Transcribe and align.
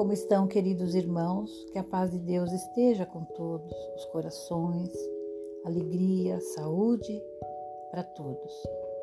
Como 0.00 0.14
estão, 0.14 0.46
queridos 0.46 0.94
irmãos? 0.94 1.50
Que 1.72 1.78
a 1.78 1.84
paz 1.84 2.10
de 2.10 2.18
Deus 2.18 2.50
esteja 2.52 3.04
com 3.04 3.22
todos 3.22 3.70
os 3.94 4.06
corações, 4.06 4.90
alegria, 5.62 6.40
saúde 6.40 7.22
para 7.90 8.02
todos. 8.02 8.50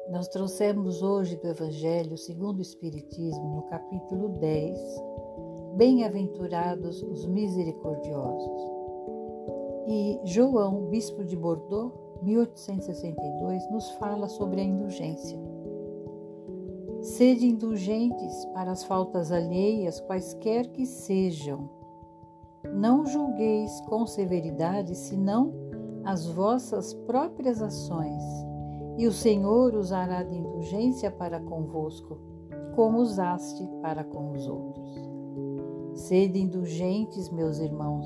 Nós 0.09 0.27
trouxemos 0.27 1.03
hoje 1.03 1.35
do 1.35 1.49
Evangelho 1.49 2.17
segundo 2.17 2.57
o 2.57 2.63
Espiritismo, 2.63 3.57
no 3.57 3.61
capítulo 3.69 4.29
10, 4.39 4.79
Bem-aventurados 5.75 7.03
os 7.03 7.27
misericordiosos. 7.27 8.61
E 9.87 10.19
João, 10.23 10.87
bispo 10.89 11.23
de 11.23 11.37
Bordeaux, 11.37 11.93
1862, 12.23 13.69
nos 13.69 13.87
fala 13.91 14.27
sobre 14.27 14.61
a 14.61 14.63
indulgência. 14.63 15.37
Sede 17.07 17.47
indulgentes 17.47 18.45
para 18.53 18.69
as 18.69 18.83
faltas 18.83 19.31
alheias, 19.31 19.97
quaisquer 20.01 20.67
que 20.67 20.85
sejam. 20.85 21.69
Não 22.73 23.05
julgueis 23.05 23.79
com 23.87 24.05
severidade, 24.05 24.93
senão 24.93 25.53
as 26.03 26.27
vossas 26.27 26.93
próprias 26.93 27.61
ações, 27.61 28.21
e 28.97 29.07
o 29.07 29.11
Senhor 29.13 29.73
usará 29.73 30.21
de 30.21 30.35
indulgência 30.35 31.09
para 31.09 31.39
convosco, 31.39 32.19
como 32.75 32.97
usaste 32.99 33.65
para 33.81 34.03
com 34.03 34.33
os 34.33 34.45
outros. 34.45 35.09
Sede 35.93 36.41
indulgentes, 36.41 37.29
meus 37.29 37.59
irmãos, 37.59 38.05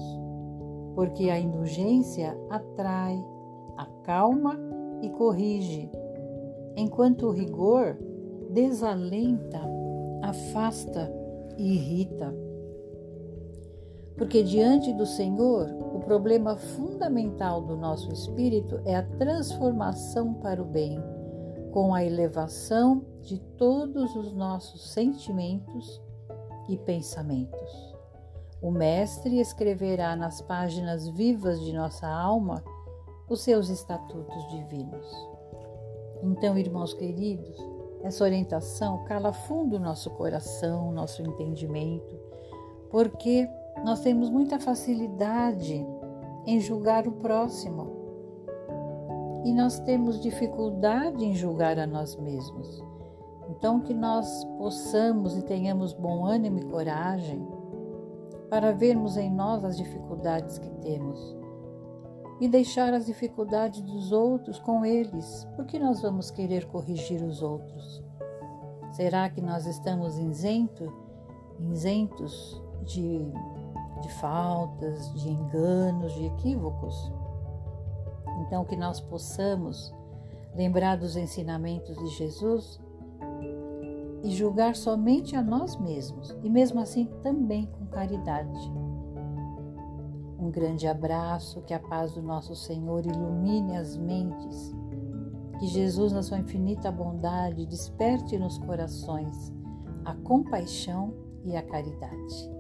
porque 0.93 1.31
a 1.31 1.39
indulgência 1.39 2.37
atrai, 2.51 3.19
acalma 3.77 4.55
e 5.01 5.09
corrige, 5.09 5.89
enquanto 6.77 7.25
o 7.25 7.31
rigor 7.31 7.97
desalenta, 8.51 9.61
afasta 10.21 11.11
e 11.57 11.73
irrita. 11.73 12.33
Porque 14.17 14.43
diante 14.43 14.93
do 14.93 15.05
Senhor, 15.05 15.67
o 15.95 15.99
problema 15.99 16.55
fundamental 16.55 17.61
do 17.61 17.75
nosso 17.75 18.11
espírito 18.11 18.79
é 18.85 18.95
a 18.95 19.03
transformação 19.03 20.33
para 20.35 20.61
o 20.61 20.65
bem, 20.65 20.99
com 21.71 21.93
a 21.93 22.03
elevação 22.03 23.05
de 23.21 23.39
todos 23.57 24.15
os 24.15 24.33
nossos 24.33 24.91
sentimentos 24.91 26.01
e 26.69 26.77
pensamentos. 26.77 27.95
O 28.61 28.69
Mestre 28.69 29.39
escreverá 29.39 30.15
nas 30.15 30.41
páginas 30.41 31.07
vivas 31.09 31.59
de 31.61 31.73
nossa 31.73 32.07
alma 32.07 32.63
os 33.27 33.41
seus 33.41 33.69
estatutos 33.69 34.47
divinos. 34.49 35.05
Então, 36.21 36.55
irmãos 36.55 36.93
queridos, 36.93 37.57
essa 38.03 38.23
orientação 38.23 39.03
cala 39.05 39.31
fundo 39.31 39.75
o 39.75 39.79
nosso 39.79 40.09
coração, 40.11 40.91
nosso 40.91 41.21
entendimento, 41.21 42.15
porque 42.89 43.47
nós 43.83 44.01
temos 44.01 44.29
muita 44.29 44.59
facilidade 44.59 45.85
em 46.45 46.59
julgar 46.59 47.07
o 47.07 47.11
próximo 47.11 48.01
e 49.43 49.53
nós 49.53 49.79
temos 49.79 50.19
dificuldade 50.19 51.25
em 51.25 51.33
julgar 51.33 51.79
a 51.79 51.87
nós 51.87 52.15
mesmos. 52.15 52.83
Então, 53.49 53.81
que 53.81 53.93
nós 53.93 54.45
possamos 54.57 55.37
e 55.37 55.41
tenhamos 55.41 55.93
bom 55.93 56.25
ânimo 56.25 56.59
e 56.59 56.65
coragem 56.65 57.45
para 58.49 58.71
vermos 58.71 59.17
em 59.17 59.31
nós 59.31 59.63
as 59.63 59.77
dificuldades 59.77 60.57
que 60.57 60.69
temos 60.81 61.40
e 62.41 62.47
deixar 62.47 62.91
as 62.91 63.05
dificuldades 63.05 63.81
dos 63.81 64.11
outros 64.11 64.57
com 64.57 64.83
eles, 64.83 65.47
porque 65.55 65.77
nós 65.77 66.01
vamos 66.01 66.31
querer 66.31 66.65
corrigir 66.65 67.21
os 67.21 67.43
outros. 67.43 68.03
Será 68.93 69.29
que 69.29 69.39
nós 69.39 69.67
estamos 69.67 70.17
isento, 70.17 70.91
isentos 71.71 72.59
de, 72.83 73.31
de 74.01 74.09
faltas, 74.19 75.13
de 75.13 75.29
enganos, 75.29 76.13
de 76.15 76.25
equívocos? 76.25 77.13
Então, 78.41 78.65
que 78.65 78.75
nós 78.75 78.99
possamos 78.99 79.93
lembrar 80.55 80.97
dos 80.97 81.15
ensinamentos 81.15 81.95
de 81.95 82.07
Jesus 82.07 82.81
e 84.23 84.31
julgar 84.31 84.75
somente 84.75 85.35
a 85.35 85.43
nós 85.43 85.75
mesmos, 85.77 86.35
e 86.43 86.49
mesmo 86.49 86.79
assim 86.79 87.05
também 87.21 87.67
com 87.67 87.85
caridade 87.85 88.90
um 90.41 90.49
grande 90.49 90.87
abraço, 90.87 91.61
que 91.61 91.73
a 91.73 91.79
paz 91.79 92.13
do 92.13 92.21
nosso 92.21 92.55
Senhor 92.55 93.05
ilumine 93.05 93.77
as 93.77 93.95
mentes, 93.95 94.75
que 95.59 95.67
Jesus, 95.67 96.11
na 96.11 96.23
sua 96.23 96.39
infinita 96.39 96.91
bondade, 96.91 97.67
desperte 97.67 98.37
nos 98.39 98.57
corações 98.57 99.53
a 100.03 100.15
compaixão 100.15 101.13
e 101.45 101.55
a 101.55 101.61
caridade. 101.61 102.51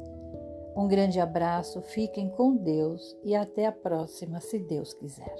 Um 0.77 0.87
grande 0.87 1.19
abraço, 1.19 1.81
fiquem 1.81 2.29
com 2.29 2.55
Deus 2.55 3.17
e 3.23 3.35
até 3.35 3.65
a 3.65 3.71
próxima, 3.71 4.39
se 4.39 4.59
Deus 4.59 4.93
quiser. 4.93 5.35